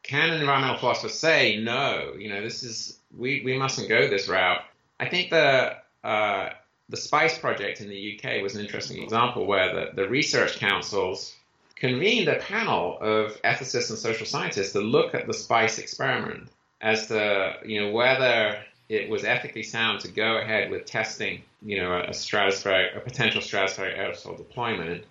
[0.03, 2.13] Can an environmental philosopher say no?
[2.17, 4.61] You know, this is we, we mustn't go this route.
[4.99, 6.49] I think the uh,
[6.89, 11.35] the SPICE project in the UK was an interesting example where the, the research councils
[11.75, 16.49] convened a panel of ethicists and social scientists to look at the SPICE experiment
[16.81, 18.57] as to you know whether
[18.87, 23.41] it was ethically sound to go ahead with testing you know a stratospheric a potential
[23.41, 25.03] stratospheric aerosol deployment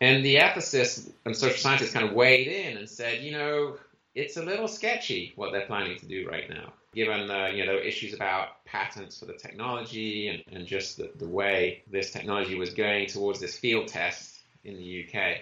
[0.00, 3.76] and the ethicists and social scientists kind of weighed in and said you know
[4.14, 7.76] it's a little sketchy what they're planning to do right now given uh, you know
[7.76, 12.74] issues about patents for the technology and, and just the, the way this technology was
[12.74, 15.38] going towards this field test in the UK.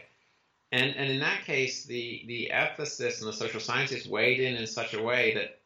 [0.71, 4.67] And, and in that case, the, the ethicists and the social scientists weighed in in
[4.67, 5.61] such a way that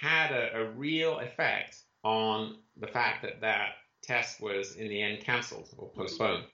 [0.00, 3.70] had a, a real effect on the fact that that
[4.02, 6.44] test was in the end cancelled or postponed.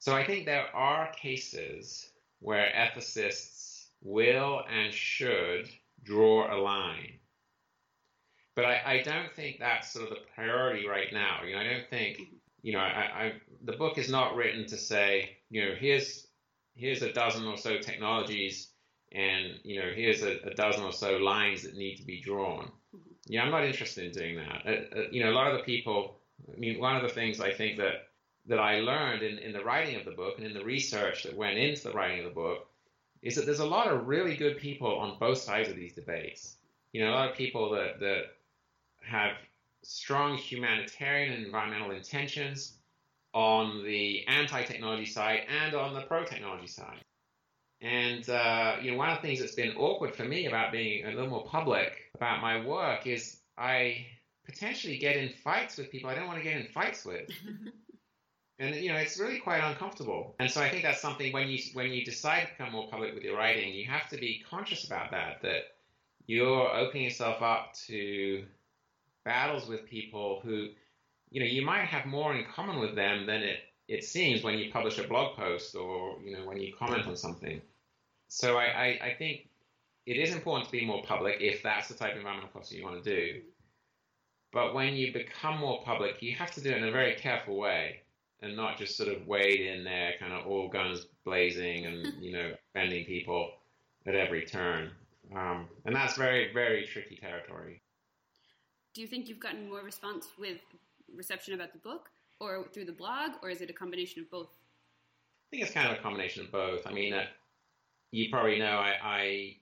[0.00, 5.68] So I think there are cases where ethicists will and should
[6.02, 7.12] draw a line.
[8.54, 11.40] But I, I don't think that's sort of the priority right now.
[11.44, 12.20] You know, I don't think,
[12.62, 13.32] you know, I, I,
[13.64, 16.25] the book is not written to say, you know, here's
[16.76, 18.68] here's a dozen or so technologies
[19.12, 22.70] and you know here's a, a, dozen or so lines that need to be drawn.
[22.94, 22.98] Mm-hmm.
[23.26, 24.62] yeah i'm not interested in doing that.
[24.66, 26.18] Uh, uh, you know a lot of the people
[26.54, 28.08] i mean one of the things i think that
[28.46, 31.36] that i learned in, in the writing of the book and in the research that
[31.36, 32.68] went into the writing of the book
[33.22, 36.56] is that there's a lot of really good people on both sides of these debates.
[36.92, 38.22] You know a lot of people that that
[39.02, 39.32] have
[39.82, 42.75] strong humanitarian and environmental intentions
[43.36, 47.04] on the anti-technology side and on the pro-technology side.
[47.82, 51.04] And uh, you know, one of the things that's been awkward for me about being
[51.04, 54.06] a little more public about my work is I
[54.46, 57.28] potentially get in fights with people I don't want to get in fights with.
[58.58, 60.34] and you know, it's really quite uncomfortable.
[60.40, 63.14] And so I think that's something when you when you decide to become more public
[63.14, 65.42] with your writing, you have to be conscious about that.
[65.42, 65.62] That
[66.26, 68.46] you're opening yourself up to
[69.26, 70.68] battles with people who
[71.30, 73.58] you know, you might have more in common with them than it,
[73.88, 77.16] it seems when you publish a blog post or, you know, when you comment on
[77.16, 77.60] something.
[78.28, 79.48] So I, I, I think
[80.06, 82.84] it is important to be more public if that's the type of environmental policy you
[82.84, 83.40] want to do.
[84.52, 87.56] But when you become more public, you have to do it in a very careful
[87.56, 88.00] way
[88.42, 92.32] and not just sort of wade in there, kind of all guns blazing and, you
[92.32, 93.50] know, offending people
[94.06, 94.90] at every turn.
[95.34, 97.82] Um, and that's very, very tricky territory.
[98.94, 100.58] Do you think you've gotten more response with
[101.16, 104.48] reception about the book or through the blog, or is it a combination of both?
[104.48, 106.86] I think it's kind of a combination of both.
[106.86, 107.24] I mean, uh,
[108.10, 109.56] you probably know I, I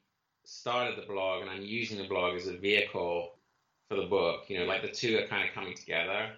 [0.44, 3.34] started the blog and I'm using the blog as a vehicle
[3.88, 4.44] for the book.
[4.48, 6.30] You know, like the two are kind of coming together.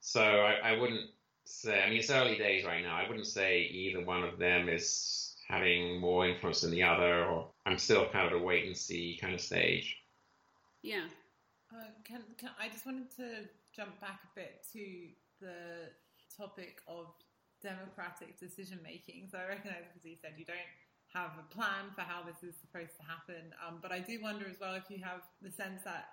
[0.00, 1.10] So I, I wouldn't
[1.44, 2.96] say, I mean, it's early days right now.
[2.96, 7.48] I wouldn't say either one of them is having more influence than the other, or
[7.64, 9.96] I'm still kind of a wait and see kind of stage.
[10.82, 11.04] Yeah.
[11.72, 14.82] Uh, can, can I just wanted to jump back a bit to
[15.40, 15.92] the
[16.32, 17.12] topic of
[17.62, 19.28] democratic decision making.
[19.30, 20.72] So I recognise, as you said, you don't
[21.12, 23.52] have a plan for how this is supposed to happen.
[23.60, 26.08] Um, but I do wonder as well if you have the sense that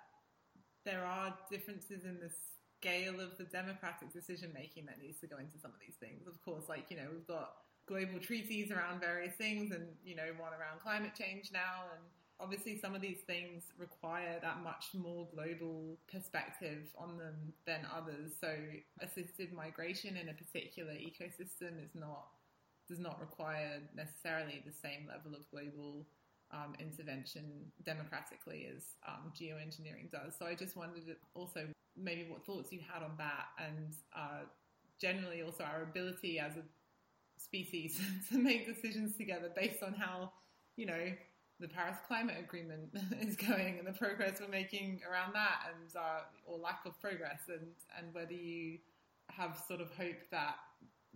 [0.84, 2.30] there are differences in the
[2.80, 6.26] scale of the democratic decision making that needs to go into some of these things.
[6.28, 7.56] Of course, like, you know, we've got
[7.88, 11.88] global treaties around various things and, you know, one around climate change now.
[11.92, 12.04] And
[12.40, 18.32] obviously, some of these things require that much more global perspective on them than others.
[18.40, 18.54] So,
[19.00, 22.28] assisted migration in a particular ecosystem is not
[22.88, 26.06] does not require necessarily the same level of global
[26.52, 27.44] um, intervention
[27.84, 30.34] democratically as um, geoengineering does.
[30.38, 31.66] So I just wondered also
[31.96, 34.44] maybe what thoughts you had on that and uh,
[35.00, 36.62] generally also our ability as a
[37.38, 40.32] species to make decisions together based on how,
[40.76, 41.12] you know,
[41.60, 42.90] the Paris Climate Agreement
[43.20, 47.42] is going and the progress we're making around that and uh, or lack of progress
[47.48, 47.66] and,
[47.98, 48.78] and whether you
[49.30, 50.56] have sort of hope that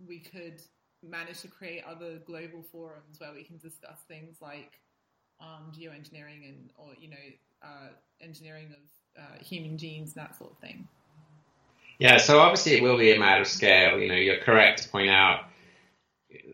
[0.07, 0.61] we could
[1.07, 4.79] manage to create other global forums where we can discuss things like
[5.41, 7.15] um, geoengineering and or you know
[7.63, 7.89] uh,
[8.21, 10.87] engineering of uh, human genes that sort of thing.
[11.99, 13.99] Yeah, so obviously it will be a matter of scale.
[13.99, 15.41] You know, you're correct to point out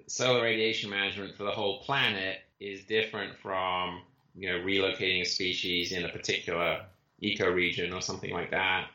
[0.07, 4.01] solar radiation management for the whole planet is different from
[4.35, 6.81] you know relocating a species in a particular
[7.23, 8.87] ecoregion or something like that.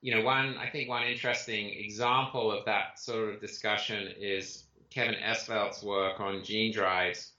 [0.00, 5.16] You know, one I think one interesting example of that sort of discussion is Kevin
[5.16, 7.32] Esvelt's work on gene drives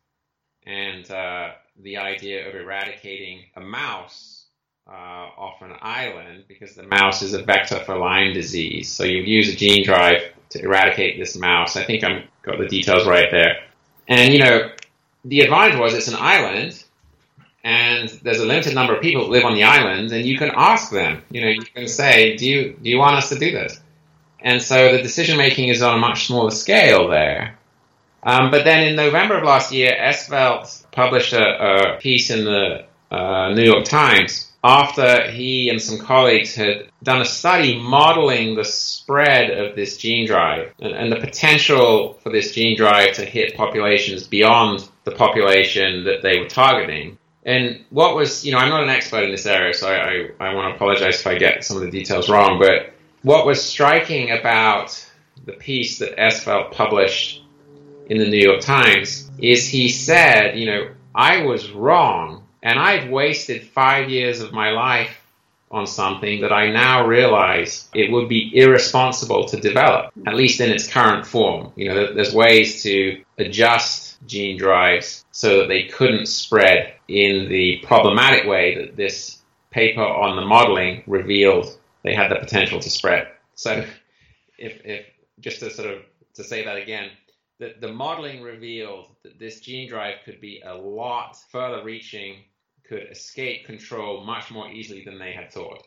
[0.65, 4.45] and uh, the idea of eradicating a mouse
[4.87, 4.91] uh,
[5.37, 8.89] off an island because the mouse is a vector for Lyme disease.
[8.89, 11.75] So you use a gene drive to eradicate this mouse.
[11.77, 13.57] I think I've got the details right there.
[14.07, 14.71] And you know,
[15.25, 16.83] the advantage was it's an island,
[17.63, 20.51] and there's a limited number of people that live on the island, and you can
[20.55, 21.21] ask them.
[21.29, 23.79] You know, you can say, "Do you do you want us to do this?"
[24.41, 27.57] And so the decision making is on a much smaller scale there.
[28.23, 32.85] Um, but then in November of last year, Esvelt published a, a piece in the
[33.11, 38.65] uh, New York Times after he and some colleagues had done a study modeling the
[38.65, 43.55] spread of this gene drive and, and, the potential for this gene drive to hit
[43.55, 47.17] populations beyond the population that they were targeting.
[47.45, 50.49] And what was, you know, I'm not an expert in this area, so I, I,
[50.49, 52.93] I want to apologize if I get some of the details wrong, but
[53.23, 55.05] what was striking about
[55.45, 57.43] the piece that Esvelt published
[58.07, 63.09] in the New York Times is he said, you know, I was wrong and I've
[63.09, 65.21] wasted five years of my life
[65.71, 70.71] on something that I now realize it would be irresponsible to develop, at least in
[70.71, 71.71] its current form.
[71.75, 77.79] You know, there's ways to adjust gene drives so that they couldn't spread in the
[77.83, 83.27] problematic way that this paper on the modeling revealed they had the potential to spread.
[83.55, 83.85] So,
[84.57, 85.05] if, if
[85.39, 86.01] just to sort of
[86.35, 87.09] to say that again,
[87.59, 92.43] the, the modeling revealed that this gene drive could be a lot further reaching,
[92.87, 95.85] could escape control much more easily than they had thought.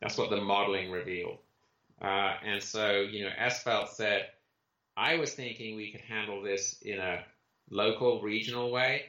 [0.00, 1.38] That's what the modeling revealed.
[2.00, 4.26] Uh, and so, you know, Esvelt said,
[4.96, 7.22] I was thinking we could handle this in a
[7.70, 9.04] local, regional way.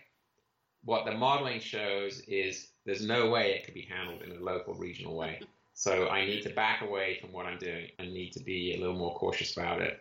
[0.83, 4.73] What the modeling shows is there's no way it could be handled in a local,
[4.73, 5.41] regional way.
[5.73, 8.79] So I need to back away from what I'm doing and need to be a
[8.79, 9.99] little more cautious about it.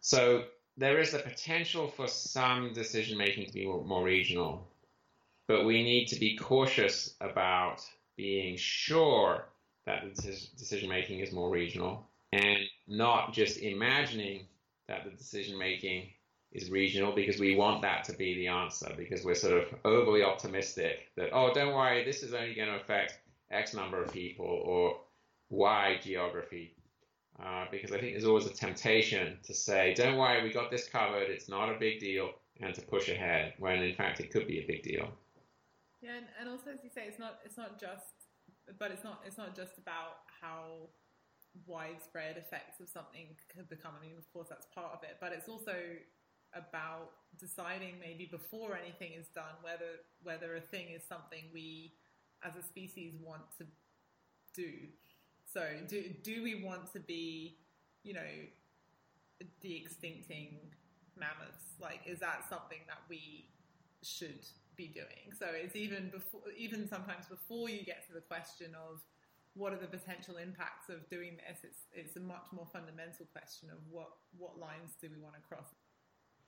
[0.00, 0.44] So
[0.76, 4.66] there is the potential for some decision making to be more, more regional,
[5.46, 7.82] but we need to be cautious about
[8.16, 9.46] being sure
[9.86, 10.22] that the
[10.56, 14.46] decision making is more regional and not just imagining
[14.86, 16.10] that the decision making
[16.52, 20.22] is regional because we want that to be the answer because we're sort of overly
[20.22, 23.18] optimistic that oh don't worry this is only going to affect
[23.50, 24.98] x number of people or
[25.50, 26.74] y geography
[27.42, 30.88] uh, because I think there's always a temptation to say, don't worry, we got this
[30.88, 34.48] covered, it's not a big deal, and to push ahead, when in fact it could
[34.48, 35.08] be a big deal.
[36.02, 38.26] Yeah, and, and also as you say, it's not it's not just,
[38.78, 40.88] but it's not it's not just about how
[41.66, 43.92] widespread effects of something could become.
[43.96, 45.74] I mean, of course, that's part of it, but it's also
[46.54, 51.92] about deciding maybe before anything is done whether whether a thing is something we
[52.42, 53.64] as a species want to
[54.54, 54.88] do
[55.52, 57.56] so, do do we want to be,
[58.02, 58.30] you know,
[59.62, 60.58] de-extincting
[61.16, 61.80] mammoths?
[61.80, 63.48] Like, is that something that we
[64.02, 64.44] should
[64.76, 65.32] be doing?
[65.38, 69.00] So, it's even before, even sometimes before you get to the question of
[69.54, 73.70] what are the potential impacts of doing this, it's it's a much more fundamental question
[73.70, 75.72] of what what lines do we want to cross.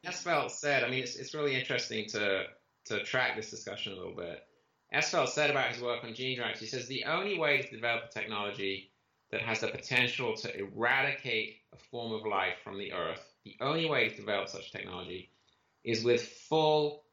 [0.05, 2.45] Esvelt said, I mean, it's, it's really interesting to,
[2.87, 4.43] to track this discussion a little bit.
[4.95, 8.05] Esvelt said about his work on gene drives, he says the only way to develop
[8.05, 8.91] a technology
[9.31, 13.89] that has the potential to eradicate a form of life from the earth, the only
[13.89, 15.31] way to develop such technology
[15.85, 17.05] is with full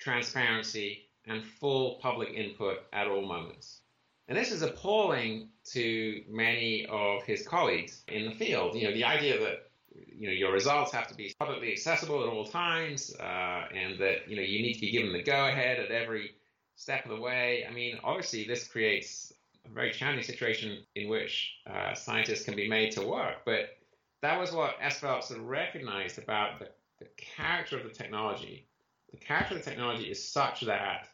[0.00, 3.80] transparency and full public input at all moments.
[4.28, 8.74] And this is appalling to many of his colleagues in the field.
[8.74, 9.67] You know, the idea that
[10.18, 14.28] you know your results have to be publicly accessible at all times, uh, and that
[14.28, 16.32] you know you need to be given the go-ahead at every
[16.76, 17.66] step of the way.
[17.68, 19.32] I mean, obviously, this creates
[19.64, 23.36] a very challenging situation in which uh, scientists can be made to work.
[23.44, 23.76] But
[24.22, 28.66] that was what Esvelt sort of recognized about the, the character of the technology.
[29.12, 31.08] The character of the technology is such that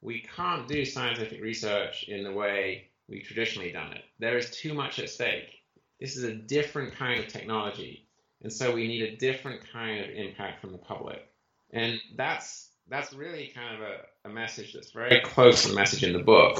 [0.00, 4.02] we can't do scientific research in the way we've traditionally done it.
[4.18, 5.60] There is too much at stake.
[6.00, 8.03] This is a different kind of technology.
[8.44, 11.26] And so we need a different kind of impact from the public.
[11.72, 16.04] And that's that's really kind of a, a message that's very close to the message
[16.04, 16.58] in the book,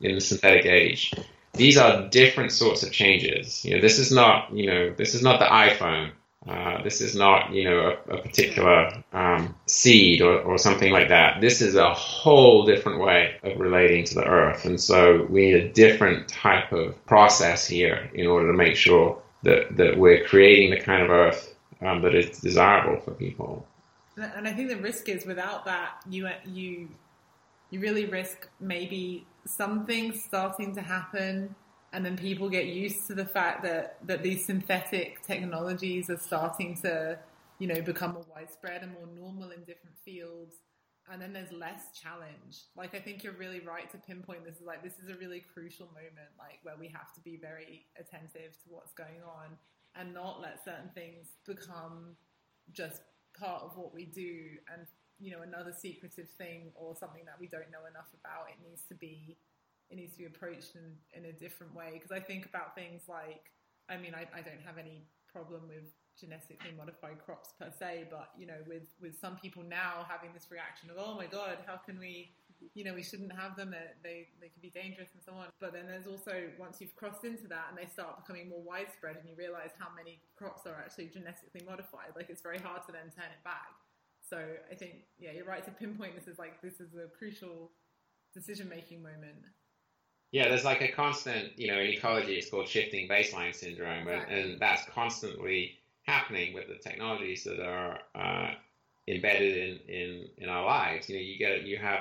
[0.00, 1.12] in the synthetic age.
[1.52, 3.62] These are different sorts of changes.
[3.62, 6.12] You know, this is not, you know, this is not the iPhone.
[6.48, 11.08] Uh, this is not, you know, a, a particular um, seed or, or something like
[11.08, 11.42] that.
[11.42, 14.64] This is a whole different way of relating to the earth.
[14.64, 19.20] And so we need a different type of process here in order to make sure
[19.42, 23.66] that, that we're creating the kind of earth um, that is desirable for people.
[24.16, 26.88] And I think the risk is without that, you you
[27.70, 31.54] you really risk maybe something starting to happen
[31.92, 36.76] and then people get used to the fact that that these synthetic technologies are starting
[36.82, 37.18] to
[37.58, 40.56] you know become more widespread and more normal in different fields
[41.10, 44.66] and then there's less challenge like i think you're really right to pinpoint this is
[44.66, 48.52] like this is a really crucial moment like where we have to be very attentive
[48.62, 49.56] to what's going on
[49.96, 52.14] and not let certain things become
[52.72, 53.00] just
[53.38, 54.86] part of what we do and
[55.18, 58.82] you know another secretive thing or something that we don't know enough about it needs
[58.88, 59.36] to be
[59.90, 61.90] it needs to be approached in, in a different way.
[61.94, 63.50] Because I think about things like,
[63.88, 65.88] I mean, I, I don't have any problem with
[66.20, 70.50] genetically modified crops per se, but you know, with with some people now having this
[70.50, 72.32] reaction of, oh my god, how can we,
[72.74, 73.70] you know, we shouldn't have them.
[73.70, 75.46] They they, they could be dangerous and so on.
[75.60, 79.16] But then there's also once you've crossed into that and they start becoming more widespread,
[79.16, 82.14] and you realize how many crops are actually genetically modified.
[82.16, 83.78] Like it's very hard to then turn it back.
[84.28, 84.38] So
[84.70, 87.70] I think yeah, you're right to pinpoint this as like this is a crucial
[88.34, 89.46] decision making moment.
[90.30, 94.30] Yeah, there's like a constant, you know, in ecology it's called shifting baseline syndrome, and,
[94.30, 95.77] and that's constantly
[96.08, 98.52] happening with the technologies that are uh,
[99.06, 101.08] embedded in, in, in our lives.
[101.08, 102.00] You know, you get you have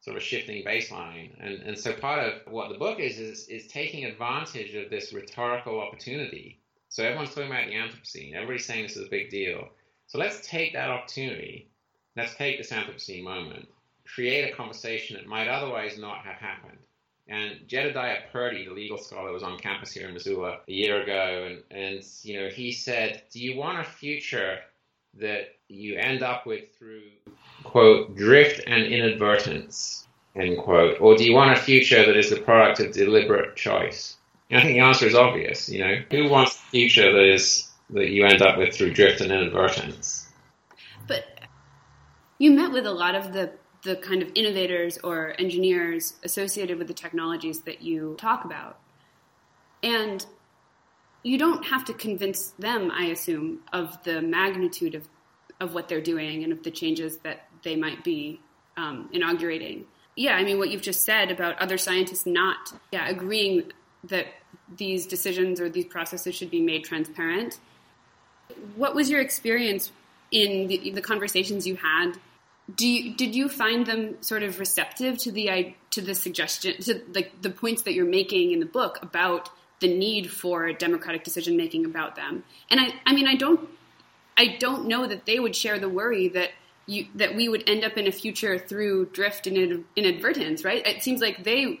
[0.00, 3.46] sort of a shifting baseline, and and so part of what the book is is
[3.48, 6.58] is taking advantage of this rhetorical opportunity.
[6.88, 8.34] So everyone's talking about the Anthropocene.
[8.34, 9.68] Everybody's saying this is a big deal.
[10.06, 11.70] So let's take that opportunity.
[12.16, 13.66] Let's take this Anthropocene moment,
[14.06, 16.78] create a conversation that might otherwise not have happened
[17.28, 21.48] and Jedediah Purdy, the legal scholar, was on campus here in Missoula a year ago,
[21.48, 24.58] and, and you know he said, "Do you want a future
[25.14, 27.02] that you end up with through
[27.62, 30.06] quote drift and inadvertence
[30.36, 34.16] end quote, or do you want a future that is the product of deliberate choice?"
[34.50, 35.68] And I think the answer is obvious.
[35.68, 39.22] You know, who wants a future that is that you end up with through drift
[39.22, 40.28] and inadvertence?
[41.06, 41.24] But
[42.38, 43.52] you met with a lot of the
[43.84, 48.78] the kind of innovators or engineers associated with the technologies that you talk about.
[49.82, 50.24] And
[51.22, 55.06] you don't have to convince them, I assume, of the magnitude of,
[55.60, 58.40] of what they're doing and of the changes that they might be
[58.76, 59.84] um, inaugurating.
[60.16, 63.72] Yeah, I mean, what you've just said about other scientists not yeah, agreeing
[64.04, 64.26] that
[64.76, 67.58] these decisions or these processes should be made transparent.
[68.76, 69.92] What was your experience
[70.30, 72.12] in the, the conversations you had
[72.72, 77.02] do you, did you find them sort of receptive to the to the suggestion to
[77.12, 79.50] like the points that you're making in the book about
[79.80, 82.42] the need for democratic decision making about them?
[82.70, 83.68] And i i mean i don't
[84.36, 86.50] i don't know that they would share the worry that
[86.86, 90.86] you that we would end up in a future through drift and inadvertence right?
[90.86, 91.80] It seems like they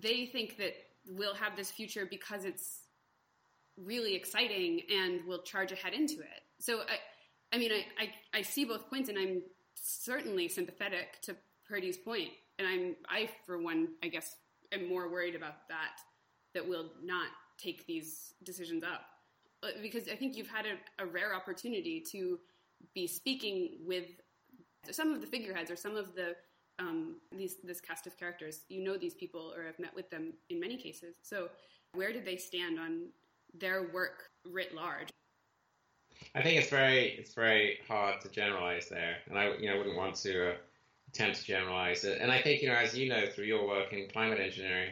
[0.00, 0.74] they think that
[1.10, 2.80] we'll have this future because it's
[3.76, 6.42] really exciting and we'll charge ahead into it.
[6.58, 6.96] So i
[7.52, 9.42] I mean, I, I, I see both points, and I'm
[9.74, 11.36] certainly sympathetic to
[11.68, 14.36] Purdy's point, and I'm I for one, I guess,
[14.72, 15.98] am more worried about that
[16.54, 17.28] that we'll not
[17.58, 19.02] take these decisions up
[19.62, 22.38] uh, because I think you've had a, a rare opportunity to
[22.94, 24.06] be speaking with
[24.90, 26.34] some of the figureheads or some of the
[26.78, 28.60] um, these this cast of characters.
[28.68, 31.14] You know these people or have met with them in many cases.
[31.22, 31.48] So
[31.94, 33.08] where did they stand on
[33.54, 35.08] their work writ large?
[36.34, 39.96] I think it's very it's very hard to generalize there, and I you know wouldn't
[39.96, 40.54] want to uh,
[41.08, 42.20] attempt to generalize it.
[42.20, 44.90] And I think you know as you know through your work in climate engineering,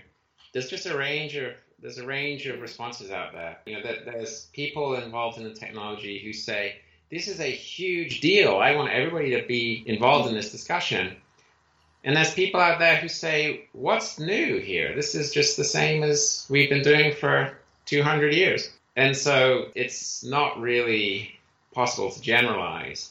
[0.53, 3.59] there's just a range of there's a range of responses out there.
[3.67, 6.77] You know that there's people involved in the technology who say
[7.11, 8.57] this is a huge deal.
[8.57, 11.17] I want everybody to be involved in this discussion.
[12.03, 14.95] And there's people out there who say, what's new here?
[14.95, 17.57] This is just the same as we've been doing for
[17.87, 18.69] 200 years.
[18.97, 21.39] And so it's not really
[21.73, 23.11] possible to generalize.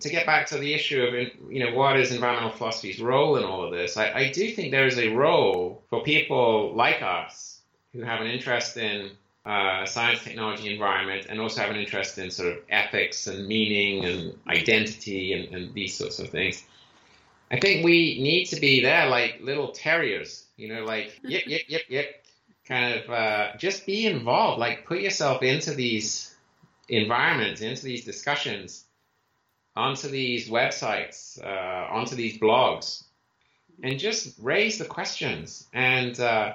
[0.00, 3.44] To get back to the issue of, you know, what is environmental philosophy's role in
[3.44, 7.60] all of this, I, I do think there is a role for people like us
[7.92, 9.10] who have an interest in
[9.44, 14.04] uh, science, technology, environment, and also have an interest in sort of ethics and meaning
[14.04, 16.64] and identity and, and these sorts of things.
[17.50, 21.62] I think we need to be there like little terriers, you know, like yep, yep,
[21.68, 22.25] yep, yep,
[22.68, 26.34] kind of uh, just be involved, like put yourself into these
[26.88, 28.84] environments, into these discussions,
[29.74, 33.04] onto these websites, uh, onto these blogs,
[33.82, 35.66] and just raise the questions.
[35.72, 36.54] And uh,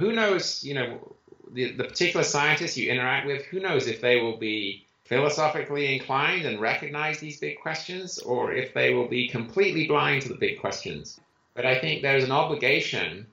[0.00, 1.16] who knows, you know,
[1.50, 6.44] the, the particular scientists you interact with, who knows if they will be philosophically inclined
[6.44, 10.60] and recognize these big questions, or if they will be completely blind to the big
[10.60, 11.18] questions.
[11.54, 13.26] But I think there's an obligation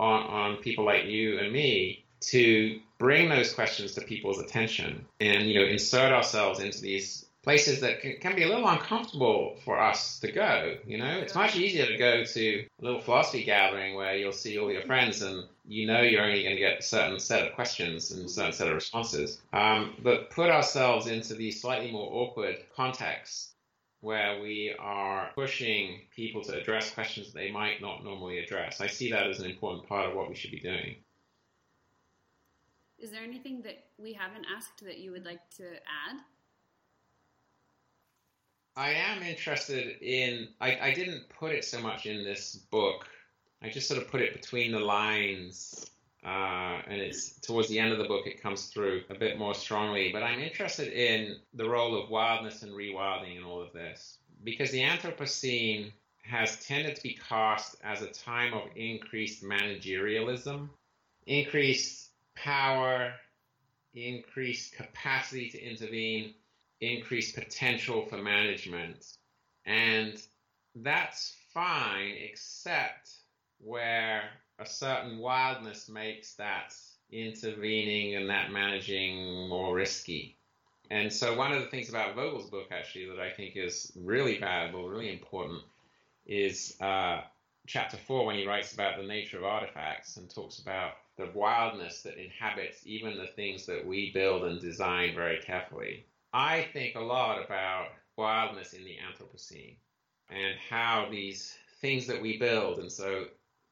[0.00, 5.48] on, on people like you and me to bring those questions to people's attention and
[5.48, 9.80] you know insert ourselves into these places that can, can, be a little uncomfortable for
[9.80, 10.76] us to go.
[10.86, 14.58] You know, it's much easier to go to a little philosophy gathering where you'll see
[14.58, 17.54] all your friends and you know you're only going to get a certain set of
[17.54, 19.40] questions and a certain set of responses.
[19.54, 23.49] Um, but put ourselves into these slightly more awkward contexts
[24.00, 28.80] where we are pushing people to address questions that they might not normally address.
[28.80, 30.96] I see that as an important part of what we should be doing.
[32.98, 36.16] Is there anything that we haven't asked that you would like to add?
[38.76, 40.48] I am interested in.
[40.60, 43.06] I, I didn't put it so much in this book.
[43.62, 45.90] I just sort of put it between the lines,
[46.24, 48.26] uh, and it's towards the end of the book.
[48.26, 50.10] It comes through a bit more strongly.
[50.12, 54.70] But I'm interested in the role of wildness and rewilding in all of this because
[54.70, 55.92] the Anthropocene
[56.22, 60.68] has tended to be cast as a time of increased managerialism,
[61.26, 63.12] increased power,
[63.94, 66.34] increased capacity to intervene
[66.80, 69.16] increased potential for management.
[69.66, 70.20] And
[70.74, 73.10] that's fine, except
[73.62, 74.22] where
[74.58, 76.74] a certain wildness makes that
[77.10, 80.36] intervening and that managing more risky.
[80.90, 84.38] And so, one of the things about Vogel's book, actually, that I think is really
[84.38, 85.62] valuable, really important,
[86.26, 87.20] is uh,
[87.66, 92.02] chapter four when he writes about the nature of artifacts and talks about the wildness
[92.02, 96.04] that inhabits even the things that we build and design very carefully.
[96.32, 99.76] I think a lot about wildness in the Anthropocene
[100.28, 103.26] and how these things that we build, and so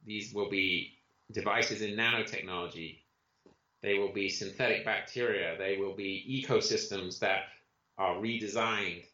[0.05, 0.95] these will be
[1.33, 2.99] devices in nanotechnology,
[3.83, 7.43] they will be synthetic bacteria, they will be ecosystems that
[7.97, 9.05] are redesigned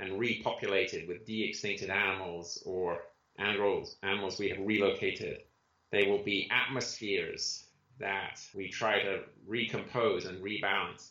[0.00, 2.98] and repopulated with de-extincted animals or
[3.38, 5.42] animals, animals we have relocated.
[5.90, 7.64] They will be atmospheres
[7.98, 11.10] that we try to recompose and rebalance.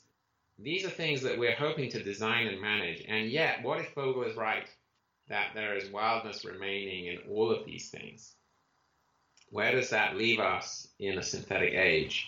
[0.57, 3.03] These are things that we're hoping to design and manage.
[3.07, 4.68] And yet, what if Vogel is right?
[5.30, 8.36] That there is wildness remaining in all of these things.
[9.52, 12.28] Where does that leave us in a synthetic age?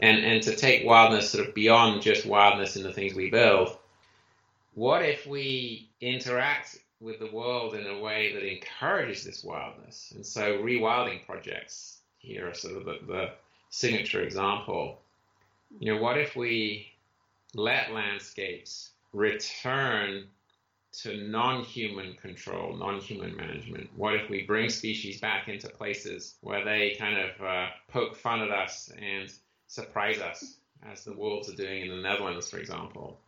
[0.00, 3.76] And, and to take wildness sort of beyond just wildness in the things we build,
[4.74, 10.12] what if we interact with the world in a way that encourages this wildness?
[10.14, 13.30] And so, rewilding projects here are sort of the, the
[13.70, 15.00] signature example.
[15.78, 16.92] You know, what if we
[17.54, 20.26] let landscapes return
[21.02, 23.90] to non-human control, non-human management?
[23.96, 28.40] What if we bring species back into places where they kind of uh, poke fun
[28.40, 29.30] at us and
[29.66, 30.56] surprise us,
[30.90, 33.20] as the wolves are doing in the Netherlands, for example?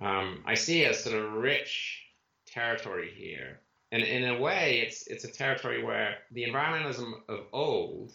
[0.00, 2.04] Um, I see a sort of rich
[2.46, 3.58] territory here,
[3.90, 8.12] and in a way, it's it's a territory where the environmentalism of old,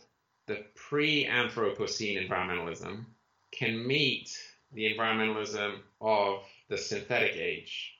[0.48, 3.06] the pre-Anthropocene environmentalism,
[3.52, 4.38] can meet
[4.72, 7.94] the environmentalism of the synthetic age.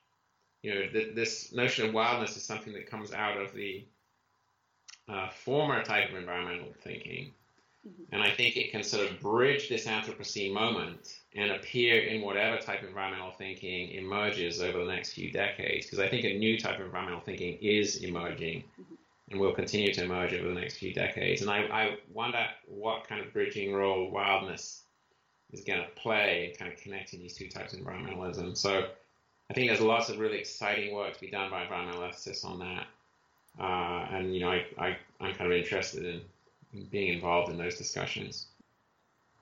[0.64, 3.84] You know, th- this notion of wildness is something that comes out of the
[5.10, 7.32] uh, former type of environmental thinking.
[7.86, 8.14] Mm-hmm.
[8.14, 12.56] And I think it can sort of bridge this Anthropocene moment and appear in whatever
[12.56, 15.84] type of environmental thinking emerges over the next few decades.
[15.84, 18.94] Because I think a new type of environmental thinking is emerging mm-hmm.
[19.32, 21.42] and will continue to emerge over the next few decades.
[21.42, 24.84] And I, I wonder what kind of bridging role wildness
[25.52, 28.56] is going to play in kind of connecting these two types of environmentalism.
[28.56, 28.86] So
[29.50, 32.58] I think there's lots of really exciting work to be done by environmental ethicists on
[32.60, 32.86] that.
[33.60, 36.20] Uh, and, you know, I, I, I'm kind of interested in,
[36.72, 38.46] in being involved in those discussions.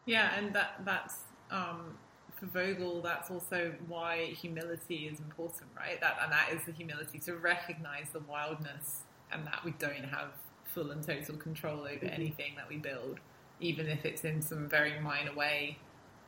[0.07, 1.19] Yeah, and that that's
[1.51, 1.97] um,
[2.35, 3.01] for Vogel.
[3.03, 6.01] That's also why humility is important, right?
[6.01, 10.31] That and that is the humility to recognize the wildness and that we don't have
[10.65, 12.07] full and total control over mm-hmm.
[12.09, 13.21] anything that we build,
[13.61, 15.79] even if it's in some very minor way.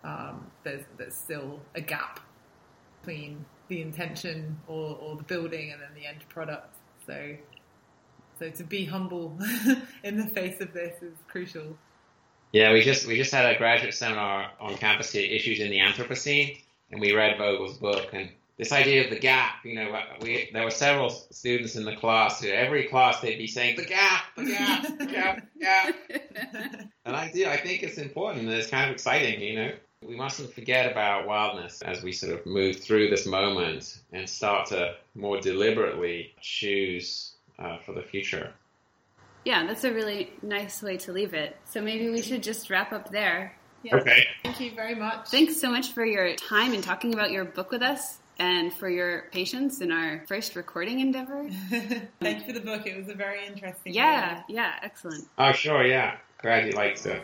[0.05, 2.20] Um, there's there's still a gap
[3.01, 6.77] between the intention or, or the building and then the end product.
[7.07, 7.37] So
[8.39, 9.39] so to be humble
[10.05, 11.77] in the face of this is crucial.
[12.53, 15.79] Yeah, we just we just had a graduate seminar on campus here, issues in the
[15.79, 16.59] Anthropocene,
[16.91, 19.65] and we read Vogel's book and this idea of the gap.
[19.65, 22.41] You know, we there were several students in the class.
[22.41, 25.95] Who, every class they'd be saying the gap, the gap, the gap, the gap.
[27.05, 27.47] and I do.
[27.47, 29.41] I think it's important and it's kind of exciting.
[29.41, 29.73] You know,
[30.07, 34.69] we mustn't forget about wildness as we sort of move through this moment and start
[34.69, 38.53] to more deliberately choose uh, for the future.
[39.45, 41.57] Yeah, that's a really nice way to leave it.
[41.65, 43.55] So maybe we should just wrap up there.
[43.83, 43.97] Yeah.
[43.97, 44.27] Okay.
[44.43, 45.29] Thank you very much.
[45.29, 48.89] Thanks so much for your time and talking about your book with us and for
[48.89, 51.49] your patience in our first recording endeavor.
[52.21, 52.87] Thank you for the book.
[52.87, 53.93] It was a very interesting.
[53.93, 55.29] Yeah, yeah, excellent.
[55.39, 56.17] Oh, sure, yeah.
[56.41, 57.23] Glad you liked it.